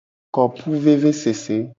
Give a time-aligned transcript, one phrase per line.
[0.35, 1.55] Kopuvevesese.